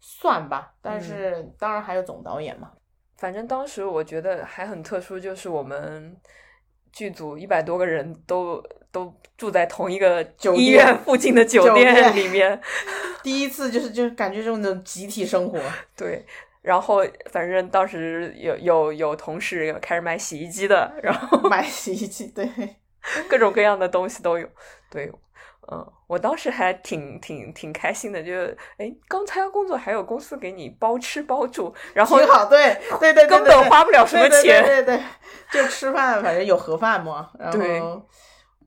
[0.00, 2.72] 算吧，但嗯是当然还有总导演嘛。
[3.18, 6.16] 反正当时我觉得还很特殊，就是我们
[6.90, 8.60] 剧组一百多个人都
[8.90, 12.60] 都住在同一个酒医院附近的酒酒店店里面，
[13.22, 15.60] 第一次就是就是感觉这种集体生活，
[15.96, 16.26] 对。
[16.62, 22.48] 然后反正当时有有有同事有开始买洗衣机的，然后买洗衣机，对，
[23.28, 24.46] 各种各样的东西都有。
[24.90, 25.10] 对，
[25.72, 34.62] 嗯，我当时还挺挺挺开心的，就是哎，刚参加工作还有公司给你包吃包住，然后挺好，对对对对，根本花不了什么对钱。
[34.62, 38.06] 对对对对，就吃饭反正有盒饭嘛，然后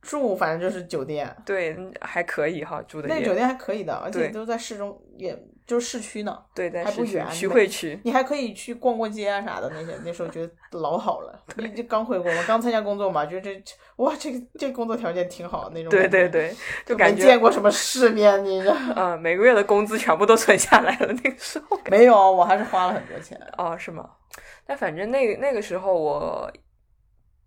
[0.02, 6.38] 住反正就是酒店，对，还可以哈，住的那个酒店还可以的，而且都在市中，也就是市区呢。
[6.54, 8.00] 对，在还不市区徐汇区。
[8.04, 11.44] 你还可以去逛逛街啊啥的，那些那时候觉得老好了。
[11.58, 13.64] 你这刚回国嘛，刚参加工作嘛，觉得这
[13.98, 15.90] 哇，这个这工作条件挺好那种。
[15.90, 16.54] 对对，对，
[16.86, 21.08] 就感没觉见过什么世面，你这嗯，每个月的工资全部都存下来了。
[21.08, 23.40] 那个时候，没有，我还是花了很多钱。
[23.58, 24.10] 哦，是吗？
[24.66, 26.52] 但反正那个那个时候我，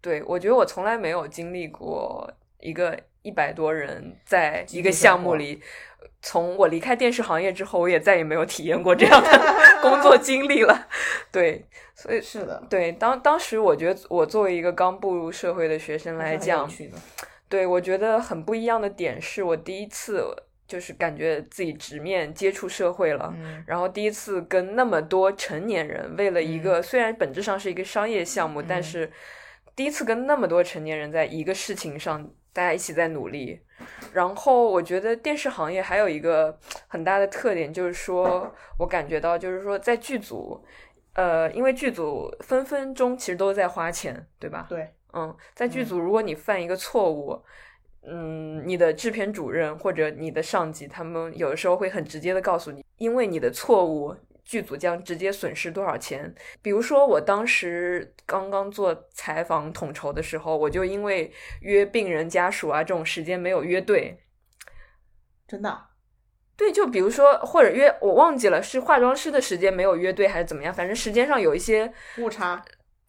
[0.01, 5.61] 对我觉得我从来没有经历过一个一百多人在一个项目里。
[6.23, 9.29] 从我离开电视行业之后，我也再也没有体验过这样的
[9.83, 10.89] 工作经历了。
[11.31, 16.71] 对，所以是的，对当当时我觉得我作为一个刚步入社会的学生来讲，
[17.49, 20.25] 对，我觉得很不一样的点是我第一次
[20.67, 29.13] 就是感觉自己直面接触社会了，嗯然后第一次跟那么多成年人为了一个、虽然本质上是一个商业项目，但嗯是
[29.77, 33.61] 第一次跟那么多成年人在一个事情上，大家一起在努力，
[34.15, 40.65] 然后我觉得电视行业还有一个很大的特点，就是说我感觉到，就是说在剧组，
[41.13, 44.65] 呃，因为剧组分分钟其实都在花钱，对吧？
[44.71, 47.39] 对，嗯，在剧组，如果你犯一个错误，
[48.09, 54.17] 嗯，你的制片主任或者你的上级，他们有的时候会很直接的告诉你，因为你的错误。
[54.47, 56.35] 剧组将直接损失多少钱？
[56.63, 61.31] 比如说，我当时刚刚做采访统筹的时候，我就因为
[61.61, 64.21] 约病人家属啊这种时间没有约对，
[65.47, 65.89] 真的？
[66.57, 72.65] 对，就比如说或者约我忘记了是化妆师的时间没有约对还是怎么样，反正时间上有一些误差。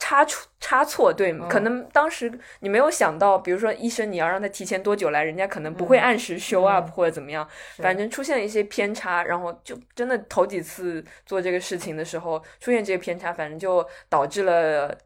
[0.08, 7.46] 差错差错，对，可能当时你没有想到，比如说医生你要让他提前多久来，人家可能不会按时 show up 或者怎么样，
[7.80, 14.98] 反正出现了一些偏差，然后就真的头几次做这个事情的时候出现这些偏差，反正就导致了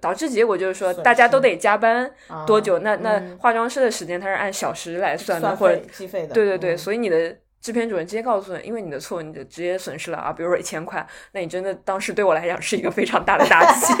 [0.00, 2.08] 导致结果就是说大家都得加班
[2.46, 7.36] 多久，那那化妆师的时间他是按小时来算的，或者计费的，对对对，所以你的。
[7.64, 13.94] 制片主任直接告诉你，因为你的错，你就直接损失了啊，比如说一千块，那你真的当时对我来讲是一个非常大的打击。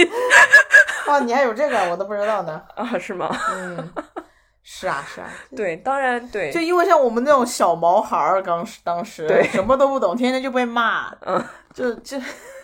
[1.08, 2.62] 哦，你还有这个，我都不知道呢。
[2.76, 3.34] 啊，是吗？
[3.54, 3.90] 嗯，
[4.62, 5.30] 是啊，是啊。
[5.56, 6.52] 对，当然对。
[6.52, 11.10] 就因为像我们那种小毛孩儿，当时当时对什么都不懂，天天就被骂。
[11.22, 12.18] 嗯，就就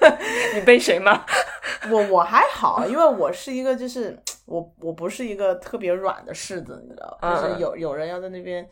[0.52, 1.24] 你被谁骂？
[1.90, 8.68] 我我还好，因为我是一个就是我我不是一个特别软的柿子，你知道，就是有有人要在那边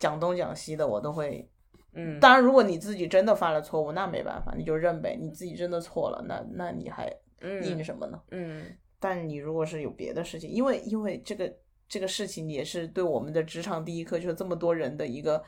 [0.00, 1.48] 讲东讲西的，我都会。
[1.94, 5.16] 嗯，当然，如果你自己真的犯了错误，那没办法，你就认呗。
[5.20, 8.20] 你自己真的错了，那那你还硬什么呢？
[8.30, 8.66] 嗯。
[9.00, 11.56] 但你如果是有别的事情，因为因为这个
[11.88, 15.42] 这个事情也是对我们的职场第一课，就是这么多人的一个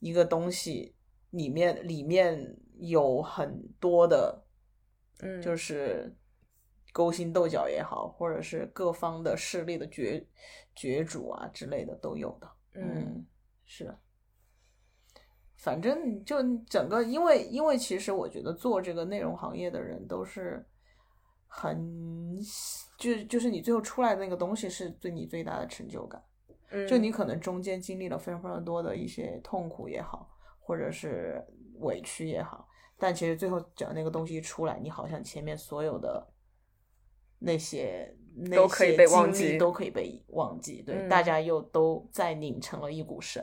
[0.00, 0.94] 一个东西
[1.30, 4.44] 里面里面有很多的，
[5.22, 6.14] 嗯，就是
[6.92, 10.26] 勾心斗角也好，或者是各方的势力的角
[10.74, 12.50] 角逐啊之类的都有的。
[12.74, 13.24] 嗯，
[13.64, 13.96] 是。
[15.66, 20.64] 反正就整个，因为因为其实我觉得做这个内容行业的人都是
[21.48, 22.38] 很，
[22.96, 26.22] 就就是你最后出来的那个东西是对你最大的成就感。
[26.70, 31.44] 嗯，就你可能中间经历了非常非常多的一些痛苦也好，或者是
[31.80, 36.24] 委屈也好，但其实最后只要那个东西一出来，你好像前面所有的
[37.40, 38.16] 那些
[38.54, 40.80] 都可以被忘记，都可以被忘记。
[40.82, 43.42] 对，大家又都在拧成了一股绳。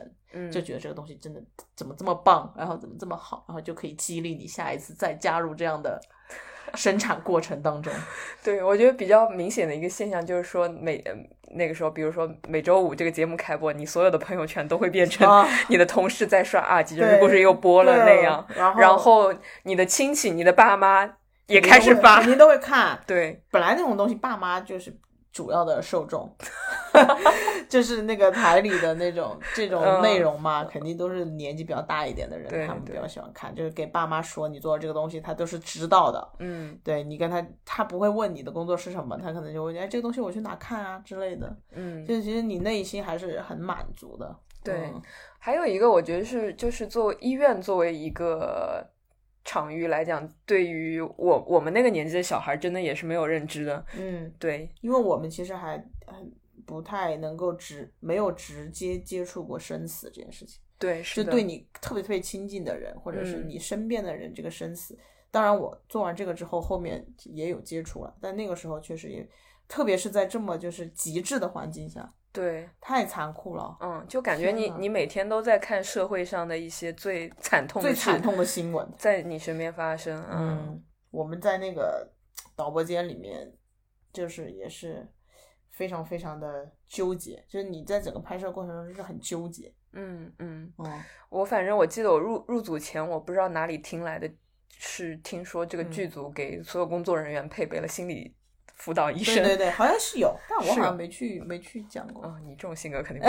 [0.50, 1.40] 就觉得这个东西真的
[1.76, 6.00] 怎么这么棒，然后怎么这么好，然后就可以激励你下一次再加入这样的
[6.74, 7.92] 生产过程当中。
[8.42, 11.04] 对，我觉得比较明显的一个现象就是说，每
[11.50, 21.08] 那个时候，比如说每周五这个节目开播，你所有的朋友圈都会变成你的同事在刷啊，《急诊室故事》又播了那样，然后你的亲戚、你的爸妈
[21.46, 23.00] 也开始发，肯定都会看。
[23.06, 24.96] 对，本来那种东西，爸妈就是。
[25.34, 26.32] 主要的受众，
[27.68, 33.54] 就是那个台里的那种这种内容嘛，肯定都是年纪比较大一点的人，他们比较喜欢看。
[33.54, 36.28] 就是给爸妈说你做这个东西，他都是知道的。
[36.38, 41.56] 嗯，对你跟他，他不会问你的工作是什么，他可能就会哎，这个东西我去哪看啊之类的。
[41.72, 44.36] 嗯，就其实你内心还是很满足的。
[44.62, 44.92] 对，
[45.38, 48.86] 还有一个我觉得是，就是作为医院作为一个。
[49.46, 53.84] 场域来讲，对于我我们那个年纪的小孩，真的也是没有认知的。
[53.94, 55.76] 嗯，对，因为我们其实还
[56.06, 56.32] 很
[56.66, 60.60] 不太能够直，没有直接接触过生死这件事情。
[60.78, 64.98] 对，就对你特别特别亲近的人，或者是你身边的人，这个生死。
[65.30, 69.26] 当然，我做完这个之后，后面也有接触了，但那个时候确实也，
[69.66, 72.12] 特别是在这么就是极致的环境下。
[72.32, 73.76] 对，太残酷了。
[73.80, 80.20] 嗯，就感觉你你每天都在看社会上的一些最惨痛、最惨痛的新闻在你身边发生。
[80.30, 82.12] 嗯，我们在那个
[82.56, 83.52] 导播间里面，
[84.12, 85.08] 就是也是
[85.74, 89.72] 非常非常的纠结，就是你在整个拍摄过程中就是很纠结。
[89.92, 94.30] 嗯嗯嗯，我反正我记得我入入组前，我不知道哪里听来的，
[94.70, 98.34] 是听说这个剧组给所有工作人员配备了心理。
[98.76, 102.24] 辅导医生，对对对，好像是有，但我好像没去没去讲过。
[102.24, 103.24] 啊，你这种性格肯定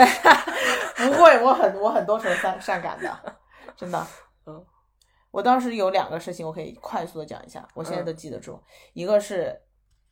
[0.96, 3.36] 不 会，我很我很多愁善善感的，
[3.76, 4.06] 真的。
[4.46, 4.66] 嗯，
[5.30, 8.60] 我当时有两个事情，我可以快速的讲一下，我现在都记得住。
[8.92, 9.62] 一个是，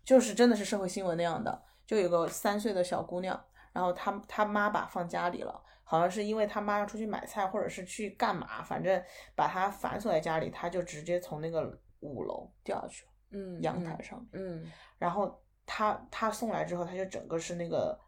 [0.05, 9.03] 就是真的是社会新闻那样的，就有个三岁的小姑娘，然后她她妈把放家里了，好像是因为她妈要出去买菜或者是去干嘛，反正
[9.35, 13.11] 把她反锁在家里，她就直接从那个五楼掉下去了。
[13.30, 14.64] 嗯，阳台上，嗯，
[14.97, 17.99] 然后她她送来之后，她就整个是那个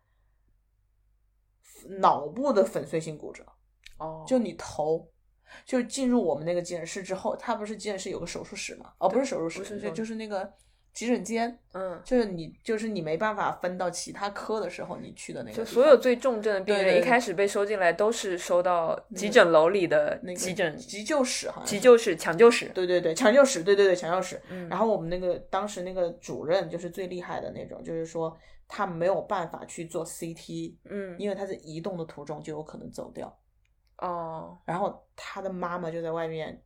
[1.98, 3.44] 脑部的粉碎性骨折，
[3.98, 5.10] 哦，就你头，
[5.64, 8.94] 就进入我们那个急诊室之后，他不是急诊室有个手术室嘛？
[8.98, 10.52] 哦，不是手术室，就就是那个
[10.96, 15.56] 急诊间，嗯，就是你就是你没办法分到其他科的时候，你去的那个。
[15.58, 22.70] 就所有最重症的病人一开始被收进来都是收到急诊楼里的那个急诊、急救室好像急救室、抢救室。
[22.72, 24.40] 对对对，抢救室，对对对，抢救室。
[24.48, 28.34] 嗯然后我们那个当时那个主任就是最厉害的那种，就是说
[28.66, 33.38] 他没有办法去做 CT，嗯，因为他在移动的途中就有可能走掉。
[33.98, 36.58] 哦，然后他的妈妈就在外面，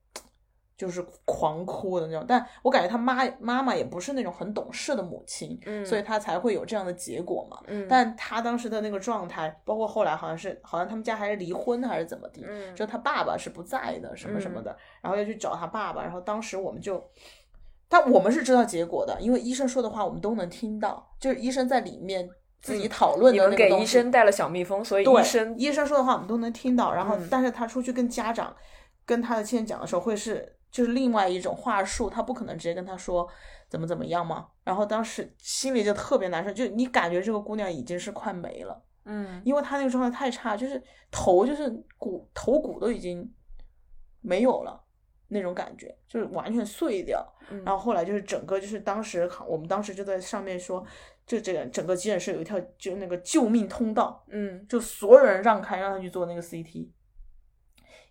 [0.80, 2.24] 就是狂哭的那种。
[2.26, 7.58] 但我感觉他妈妈妈也不是那种很懂事的母亲，嗯，所以他才会有这样的结果嘛。
[7.66, 17.04] 嗯，但他当时的那个状态，包括后来好像是好像他们家还是离婚还是怎么的，嗯就他爸爸是不在的，什么什么的，然后要去找他爸爸，然后当时我们就，
[17.86, 22.26] 但我们是知道结果的，因为医生说的话我们都能听到，就是医生在里面
[22.62, 23.98] 自己讨论的那们给医个东西。
[23.98, 28.54] 生带了小蜜蜂，所以对医生医生说的话我们都能听到，然后、嗯但是他出去跟家长、
[29.04, 33.28] 跟他的亲人讲的时候，会是就是另外一种话术，他不可能直接跟他说
[33.68, 34.48] 怎么怎么样嘛。
[34.62, 38.82] 然后当时心里就特别难受，就你感觉这个姑娘已经是快没了。
[39.04, 43.28] 嗯因为她那个状态太差，就是头就是骨头骨都已经
[44.20, 44.80] 没有了
[45.28, 47.26] 那种感觉，就是完全碎掉。
[47.50, 50.84] 嗯然后后来就是整个就是当时我们当时就在上面说，
[51.26, 56.88] 就这个整个急诊室有一条就那个救命通道，嗯就所有人让开，让他去做那个 CT。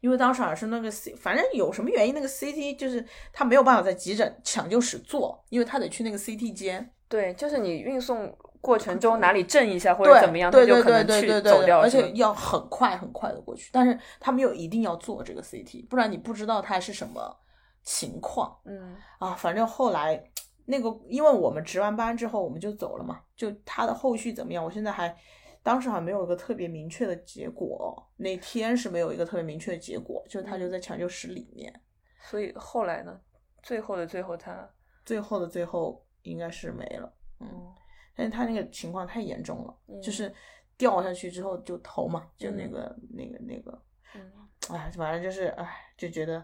[0.02, 6.91] 因为当时好像是那个 C，反正有什么原因，那个 CT 就是他没有办法在急诊抢救室做，因为他得去那个 CT 间。
[7.08, 8.32] 对，就是你运送
[8.62, 13.70] 过程中哪里震一下或者怎么样，他就可能去走掉，而且要很快很快的过去。
[13.74, 17.36] 但是他们又一定要做这个 CT，不然你不知道他是什么
[17.82, 19.34] 情况嗯啊。
[19.34, 20.24] 反正后来
[20.66, 25.16] 那个，因为我们值完班之后我们就走了嘛，就他的后续怎么样，我现在还
[25.70, 28.11] 当时好像没有一个特别明确的结果。
[28.17, 31.72] 那天是没有一个特别明确的结果，就他就在抢救室里面。
[32.22, 33.22] 所以后来呢，
[33.61, 34.67] 最后的最后他，
[35.05, 37.47] 最后的最后应该是没了，嗯，
[38.15, 40.34] 但是他那个情况太严重了，嗯就是
[40.76, 43.80] 掉下去之后就头嘛，就那个、那个那个，
[44.15, 44.22] 嗯
[44.72, 46.43] 哎，反正就是哎，就觉得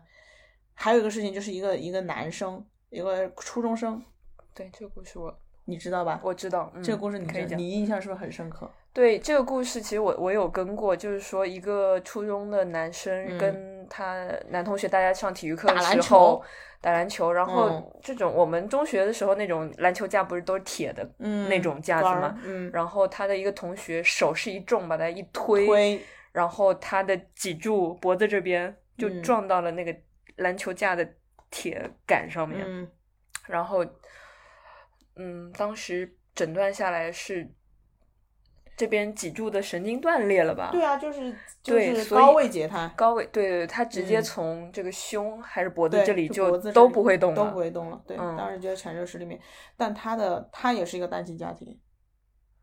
[0.75, 3.99] 还有一个事情，就是一个一个男生，一个初中生，
[4.53, 6.21] 对这个故事我你知道吧？
[6.23, 7.57] 我知道，嗯这个故事你知可以讲。
[7.57, 8.71] 你印象是不是很深刻？
[8.95, 13.37] 对这个故事，其实我我有跟过，就是说一个初中的男生嗯。
[13.37, 16.43] 跟他男同学，大家上体育课的打篮时候球
[16.79, 17.99] 打篮球，然后嗯。
[18.01, 22.39] 这种我们中学的时候那种篮球架不是都是铁的嗯，那种架子吗？
[22.45, 29.21] 嗯，然后他的一个同学手是一重，把他一推，推，然后他的脊柱脖子这边就嗯。
[29.21, 29.93] 撞到了那个
[30.37, 31.05] 篮球架的
[31.51, 32.89] 铁杆上面，嗯。
[33.45, 33.85] 然后，
[35.17, 37.45] 嗯，当时诊断下来是
[38.77, 40.69] 这边脊柱的神经断裂了吧？
[40.71, 48.01] 对啊，就是就是高位截瘫，高位，对对对，他直接嗯从这个胸还是脖子，这里就都不会动了，都不会动了。
[48.05, 49.39] 对，嗯当时就在抢救室里面，
[49.77, 51.79] 但他的他也是一个单亲家庭。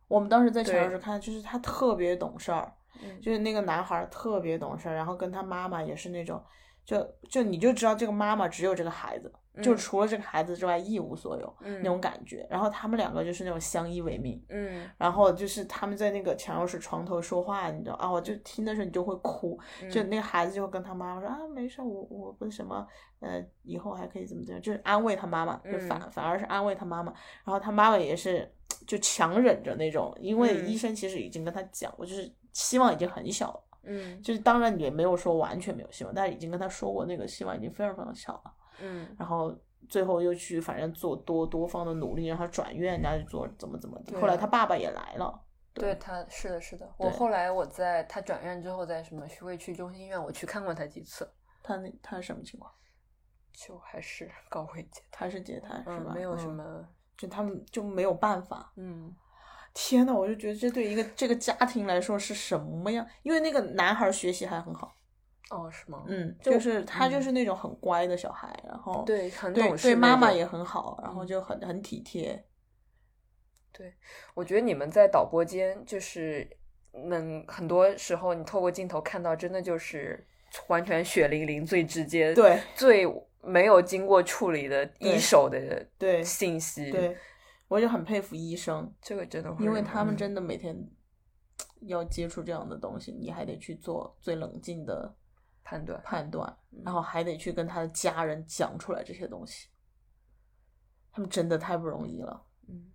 [0.09, 2.71] 我们当时在抢救室看，就是他特别懂事儿，
[3.03, 6.43] 嗯就是那个男孩儿特别懂事儿，然后跟他妈妈也是那种，
[6.85, 12.47] 就就你就知道这个妈妈只有这个孩子，就嗯除了这个孩子之外一无所有、嗯那种感觉。
[12.51, 14.89] 然后他们两个就是那种相依为命，嗯。
[14.99, 19.59] 然后就是他们在那个抢钥匙床头说话，你知道啊，我就听的时候你就会哭，
[19.91, 22.87] 就嗯那个孩子就会跟他妈妈说啊，没事，我我不是什么，
[23.21, 27.13] 呃，以后还可以怎么怎么样，就是安慰他妈妈，就反、嗯反而是安慰他妈妈，
[27.45, 28.51] 然后他妈妈也是
[28.87, 39.55] 就强忍着那种，因为嗯医生其实已经跟他讲过，就是希望已经很小了，嗯就是当然也没有说完全没有希望，但是已经跟他说过那个希望已经非常非常小了，嗯然后
[39.89, 45.43] 最后又去反正做多多方的努力，让他转院，然后去做怎么怎么的，后来他爸爸也来了。
[45.75, 46.87] 对，他是的，是的。
[46.99, 51.27] 我后来我在他转院之后，在什么徐汇区中心医院，我去看过他几次，
[51.63, 52.71] 他那他是什么情况？
[53.55, 56.13] 就还是高位截瘫，他是截瘫、是嗯，吧？
[56.15, 58.71] 没有什嗯么，就他们就没有办法。
[58.77, 59.15] 嗯
[59.75, 63.07] 天呐，我就觉得这对一个这个家庭来说是什么样？
[63.23, 64.95] 因为那个男孩学习还很好，
[65.51, 66.05] 哦，是吗？
[66.07, 72.45] 嗯，就就是他就嗯是那种很乖的小孩，然后对，很懂事那对妈妈也很好，然后嗯就很很体贴。
[73.73, 73.95] 对
[74.35, 76.47] 我觉得你们在导播间就是
[77.09, 80.27] 能很多时候你透过镜头看到，真的就是
[80.67, 83.07] 完全血淋淋、最直接、对最
[83.41, 86.91] 没有经过处理的一手的对信息。
[86.91, 87.17] 对，
[87.73, 90.77] 我就很佩服医生，这个真的会因为他们真的每天
[91.87, 95.17] 要接触这样的东西，你还得去做最冷静的
[95.65, 95.99] 判断。
[96.05, 99.71] 判断，嗯然后还得去跟他的家人讲出来这些东西，
[101.11, 102.45] 他们真的太不容易了。
[102.69, 102.93] 嗯，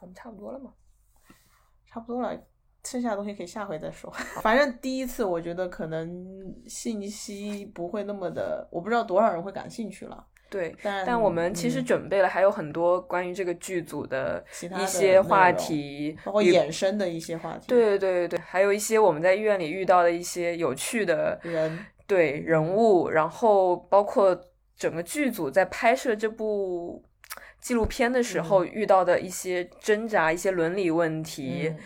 [0.00, 0.72] 我们差不多了嘛。
[1.84, 2.40] 差不多了，
[2.84, 4.08] 剩下的东西可以下回再说。
[4.40, 6.08] 反正第一次我觉得可能
[6.68, 10.28] 信息不会那么的，我不知道多少人会感兴趣了。
[10.52, 14.44] 对，但但我们其实嗯准备了还有很多关于这个剧组的
[14.78, 24.38] 一些话题，包括衍生的一些话题，对对对对，还有一些我们在医院里遇到的一些有趣的人对人物，然后包括
[24.76, 27.02] 整个剧组在拍摄这部
[27.58, 31.78] 纪录片的时嗯候遇到的一些挣扎、一些伦理问题，嗯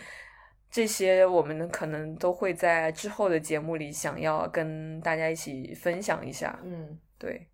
[0.69, 6.59] 这些我们可能都会在之后的节目里想要跟大家一起分享一下。
[6.63, 7.47] 嗯，对，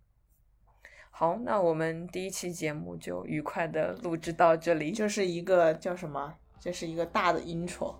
[1.16, 4.90] 好，那我们第一期节目就愉快的录制到这里。
[4.90, 6.34] 就是一个叫什么？
[6.58, 7.94] 这是一个大的 intro，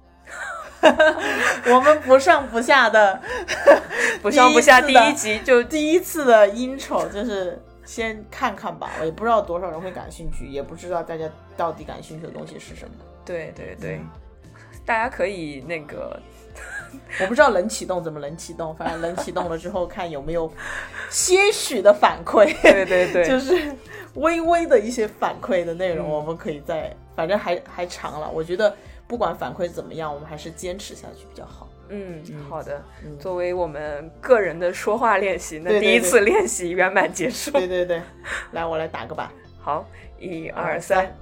[1.72, 3.22] 我们不上不下的
[4.20, 12.94] 不上不下，第一集就第一次的 intro，就是先看看吧，我也不知道多少人会感兴趣，也不知道大家到底感兴趣的东西是什么。
[13.24, 14.00] 对对对，
[14.84, 16.20] 大家可以那个
[17.20, 20.52] 我不知道冷启动怎么冷启动，反正冷启动了之后看有没有
[21.10, 23.74] 些许的反馈，对对对， 就是
[24.14, 28.30] 微微的一些反馈的内容，嗯我们可以在，反正还还长了。
[28.32, 28.74] 我觉得
[29.06, 31.68] 不管反馈怎么样，我们还是坚持下去比较好。
[31.88, 32.82] 嗯，好的。
[33.04, 37.50] 嗯作为我们个人的说话练习，那第一次练习圆满结束。
[37.50, 38.00] 对对对，
[38.52, 39.30] 来，我来打个板。
[39.60, 39.86] 好，
[40.18, 41.14] 一二二三，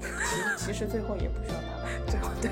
[0.00, 1.69] 其实其实最后也不需要。
[2.06, 2.50] 最后对。